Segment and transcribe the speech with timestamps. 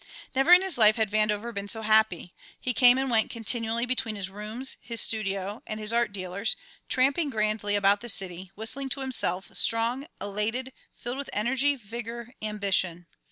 [0.33, 2.33] Never in his life had Vandover been so happy.
[2.59, 6.55] He came and went continually between his rooms, his studio, and his art dealers,
[6.89, 13.05] tramping grandly about the city, whistling to himself, strong, elated, filled with energy, vigour, ambition.